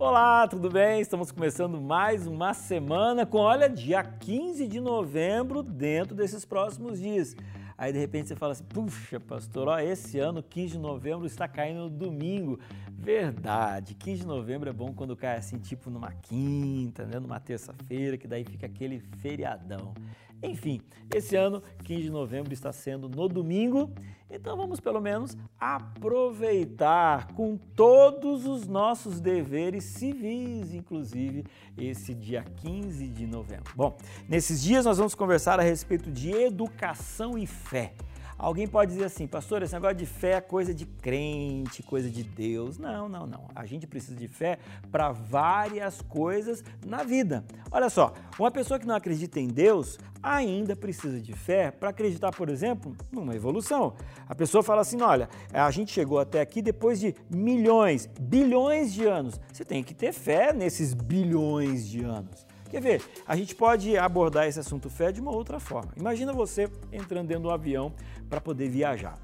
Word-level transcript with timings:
Olá, 0.00 0.46
tudo 0.46 0.70
bem? 0.70 1.00
Estamos 1.00 1.32
começando 1.32 1.80
mais 1.80 2.24
uma 2.24 2.54
semana 2.54 3.26
com, 3.26 3.38
olha, 3.38 3.68
dia 3.68 4.00
15 4.00 4.68
de 4.68 4.78
novembro 4.78 5.60
dentro 5.60 6.14
desses 6.14 6.44
próximos 6.44 7.00
dias. 7.00 7.34
Aí 7.76 7.92
de 7.92 7.98
repente 7.98 8.28
você 8.28 8.36
fala 8.36 8.52
assim: 8.52 8.62
puxa, 8.62 9.18
pastor, 9.18 9.66
ó, 9.66 9.80
esse 9.80 10.20
ano, 10.20 10.40
15 10.40 10.74
de 10.74 10.78
novembro, 10.78 11.26
está 11.26 11.48
caindo 11.48 11.80
no 11.80 11.90
domingo. 11.90 12.60
Verdade, 12.92 13.96
15 13.96 14.20
de 14.20 14.26
novembro 14.28 14.70
é 14.70 14.72
bom 14.72 14.94
quando 14.94 15.16
cai 15.16 15.36
assim, 15.36 15.58
tipo 15.58 15.90
numa 15.90 16.12
quinta, 16.12 17.04
né, 17.04 17.18
numa 17.18 17.40
terça-feira, 17.40 18.16
que 18.16 18.28
daí 18.28 18.44
fica 18.44 18.66
aquele 18.66 19.00
feriadão. 19.00 19.94
Enfim, 20.42 20.80
esse 21.14 21.34
ano, 21.34 21.62
15 21.84 22.02
de 22.02 22.10
novembro, 22.10 22.52
está 22.52 22.72
sendo 22.72 23.08
no 23.08 23.28
domingo, 23.28 23.90
então 24.30 24.56
vamos 24.56 24.78
pelo 24.78 25.00
menos 25.00 25.36
aproveitar 25.58 27.32
com 27.32 27.56
todos 27.56 28.46
os 28.46 28.66
nossos 28.68 29.20
deveres 29.20 29.84
civis, 29.84 30.74
inclusive 30.74 31.44
esse 31.76 32.14
dia 32.14 32.44
15 32.58 33.08
de 33.08 33.26
novembro. 33.26 33.72
Bom, 33.74 33.96
nesses 34.28 34.62
dias 34.62 34.84
nós 34.84 34.98
vamos 34.98 35.14
conversar 35.14 35.58
a 35.58 35.62
respeito 35.62 36.10
de 36.10 36.30
educação 36.30 37.38
e 37.38 37.46
fé. 37.46 37.94
Alguém 38.38 38.68
pode 38.68 38.92
dizer 38.92 39.06
assim, 39.06 39.26
pastor, 39.26 39.62
esse 39.64 39.74
negócio 39.74 39.96
de 39.96 40.06
fé 40.06 40.34
é 40.34 40.40
coisa 40.40 40.72
de 40.72 40.86
crente, 40.86 41.82
coisa 41.82 42.08
de 42.08 42.22
Deus. 42.22 42.78
Não, 42.78 43.08
não, 43.08 43.26
não. 43.26 43.48
A 43.52 43.66
gente 43.66 43.84
precisa 43.84 44.14
de 44.14 44.28
fé 44.28 44.60
para 44.92 45.10
várias 45.10 46.00
coisas 46.00 46.62
na 46.86 47.02
vida. 47.02 47.44
Olha 47.68 47.90
só, 47.90 48.14
uma 48.38 48.50
pessoa 48.50 48.78
que 48.78 48.86
não 48.86 48.94
acredita 48.94 49.40
em 49.40 49.48
Deus 49.48 49.98
ainda 50.22 50.76
precisa 50.76 51.20
de 51.20 51.32
fé 51.32 51.72
para 51.72 51.90
acreditar, 51.90 52.30
por 52.30 52.48
exemplo, 52.48 52.96
numa 53.10 53.34
evolução. 53.34 53.94
A 54.28 54.34
pessoa 54.36 54.62
fala 54.62 54.82
assim: 54.82 55.02
olha, 55.02 55.28
a 55.52 55.70
gente 55.72 55.92
chegou 55.92 56.20
até 56.20 56.40
aqui 56.40 56.62
depois 56.62 57.00
de 57.00 57.16
milhões, 57.28 58.08
bilhões 58.20 58.92
de 58.92 59.04
anos. 59.04 59.40
Você 59.52 59.64
tem 59.64 59.82
que 59.82 59.94
ter 59.94 60.12
fé 60.12 60.52
nesses 60.52 60.94
bilhões 60.94 61.88
de 61.88 62.04
anos. 62.04 62.46
Quer 62.68 62.80
ver? 62.80 63.02
A 63.26 63.34
gente 63.34 63.54
pode 63.54 63.96
abordar 63.96 64.46
esse 64.46 64.60
assunto 64.60 64.90
fé 64.90 65.10
de 65.10 65.20
uma 65.20 65.30
outra 65.30 65.58
forma. 65.58 65.92
Imagina 65.96 66.32
você 66.32 66.70
entrando 66.92 67.28
dentro 67.28 67.44
do 67.44 67.50
avião 67.50 67.94
para 68.28 68.40
poder 68.40 68.68
viajar. 68.68 69.18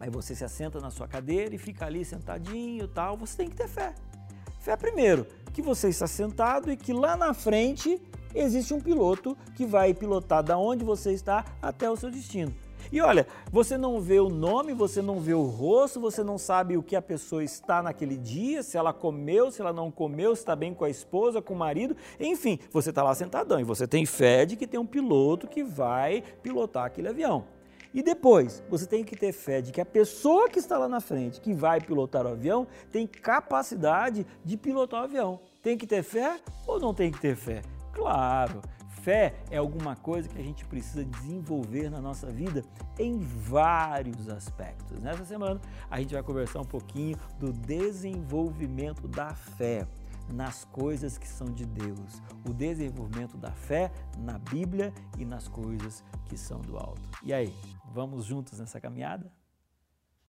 Aí 0.00 0.10
você 0.10 0.34
se 0.34 0.44
assenta 0.44 0.80
na 0.80 0.90
sua 0.90 1.06
cadeira 1.06 1.54
e 1.54 1.58
fica 1.58 1.86
ali 1.86 2.04
sentadinho 2.04 2.88
tal. 2.88 3.16
Você 3.16 3.36
tem 3.36 3.48
que 3.48 3.56
ter 3.56 3.68
fé. 3.68 3.94
Fé 4.58 4.76
primeiro, 4.76 5.26
que 5.52 5.62
você 5.62 5.88
está 5.88 6.06
sentado 6.06 6.70
e 6.72 6.76
que 6.76 6.92
lá 6.92 7.16
na 7.16 7.32
frente 7.34 8.00
existe 8.34 8.72
um 8.74 8.80
piloto 8.80 9.36
que 9.54 9.66
vai 9.66 9.94
pilotar 9.94 10.42
da 10.42 10.58
onde 10.58 10.84
você 10.84 11.12
está 11.12 11.44
até 11.60 11.90
o 11.90 11.96
seu 11.96 12.10
destino. 12.10 12.54
E 12.90 13.00
olha, 13.00 13.26
você 13.50 13.78
não 13.78 14.00
vê 14.00 14.18
o 14.18 14.28
nome, 14.28 14.72
você 14.72 15.00
não 15.00 15.20
vê 15.20 15.34
o 15.34 15.42
rosto, 15.42 16.00
você 16.00 16.22
não 16.22 16.38
sabe 16.38 16.76
o 16.76 16.82
que 16.82 16.96
a 16.96 17.02
pessoa 17.02 17.44
está 17.44 17.82
naquele 17.82 18.16
dia, 18.16 18.62
se 18.62 18.76
ela 18.76 18.92
comeu, 18.92 19.50
se 19.50 19.60
ela 19.60 19.72
não 19.72 19.90
comeu, 19.90 20.34
se 20.34 20.42
está 20.42 20.56
bem 20.56 20.74
com 20.74 20.84
a 20.84 20.90
esposa, 20.90 21.40
com 21.40 21.54
o 21.54 21.56
marido, 21.56 21.96
enfim, 22.18 22.58
você 22.70 22.90
está 22.90 23.02
lá 23.02 23.14
sentadão 23.14 23.60
e 23.60 23.64
você 23.64 23.86
tem 23.86 24.04
fé 24.04 24.44
de 24.44 24.56
que 24.56 24.66
tem 24.66 24.80
um 24.80 24.86
piloto 24.86 25.46
que 25.46 25.62
vai 25.62 26.22
pilotar 26.42 26.86
aquele 26.86 27.08
avião. 27.08 27.44
E 27.94 28.02
depois, 28.02 28.62
você 28.70 28.86
tem 28.86 29.04
que 29.04 29.14
ter 29.14 29.32
fé 29.32 29.60
de 29.60 29.70
que 29.70 29.80
a 29.80 29.84
pessoa 29.84 30.48
que 30.48 30.58
está 30.58 30.78
lá 30.78 30.88
na 30.88 31.00
frente, 31.00 31.40
que 31.40 31.52
vai 31.52 31.78
pilotar 31.78 32.24
o 32.24 32.30
avião, 32.30 32.66
tem 32.90 33.06
capacidade 33.06 34.26
de 34.42 34.56
pilotar 34.56 35.02
o 35.02 35.04
avião. 35.04 35.40
Tem 35.62 35.76
que 35.76 35.86
ter 35.86 36.02
fé 36.02 36.40
ou 36.66 36.80
não 36.80 36.94
tem 36.94 37.10
que 37.10 37.20
ter 37.20 37.36
fé? 37.36 37.60
Claro, 38.02 38.60
Fé 39.02 39.34
é 39.50 39.56
alguma 39.56 39.96
coisa 39.96 40.28
que 40.28 40.38
a 40.38 40.42
gente 40.42 40.64
precisa 40.64 41.04
desenvolver 41.04 41.88
na 41.88 42.00
nossa 42.00 42.28
vida 42.28 42.64
em 42.98 43.18
vários 43.18 44.28
aspectos. 44.28 45.00
Nessa 45.00 45.24
semana 45.24 45.60
a 45.90 46.00
gente 46.00 46.12
vai 46.14 46.22
conversar 46.22 46.60
um 46.60 46.64
pouquinho 46.64 47.16
do 47.38 47.52
desenvolvimento 47.52 49.06
da 49.06 49.34
fé 49.34 49.86
nas 50.32 50.64
coisas 50.64 51.18
que 51.18 51.28
são 51.28 51.46
de 51.48 51.64
Deus, 51.64 52.22
o 52.48 52.52
desenvolvimento 52.52 53.36
da 53.36 53.50
fé 53.50 53.90
na 54.18 54.38
Bíblia 54.38 54.92
e 55.18 55.24
nas 55.24 55.48
coisas 55.48 56.04
que 56.26 56.36
são 56.36 56.60
do 56.60 56.76
alto. 56.76 57.08
E 57.22 57.32
aí, 57.32 57.54
vamos 57.92 58.24
juntos 58.24 58.58
nessa 58.58 58.80
caminhada? 58.80 59.32